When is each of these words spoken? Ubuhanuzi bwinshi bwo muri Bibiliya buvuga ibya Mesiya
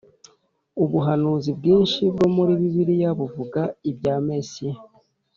Ubuhanuzi 0.83 1.49
bwinshi 1.59 2.01
bwo 2.13 2.27
muri 2.35 2.51
Bibiliya 2.61 3.09
buvuga 3.19 3.61
ibya 3.89 4.15
Mesiya 4.27 4.75